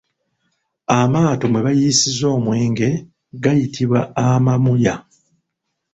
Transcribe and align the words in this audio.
Amaato 0.99 1.43
mwe 1.49 1.61
bayiisizza 1.65 2.25
omwenge 2.37 2.89
gayitibwa 3.43 3.99
amamuya. 4.23 4.95